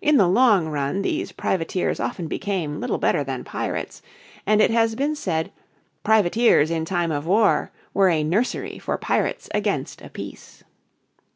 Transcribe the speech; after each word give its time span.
In 0.00 0.16
the 0.16 0.26
long 0.26 0.66
run 0.66 1.02
these 1.02 1.30
privateers 1.30 2.00
often 2.00 2.26
became 2.26 2.80
little 2.80 2.98
better 2.98 3.22
than 3.22 3.44
pirates, 3.44 4.02
and 4.44 4.60
it 4.60 4.72
has 4.72 4.96
been 4.96 5.14
said 5.14 5.52
"privateers 6.02 6.72
in 6.72 6.84
time 6.84 7.12
of 7.12 7.24
war 7.24 7.70
were 7.94 8.08
a 8.08 8.24
nursery 8.24 8.80
for 8.80 8.98
pirates 8.98 9.48
against 9.54 10.02
a 10.02 10.08
peace." 10.10 10.64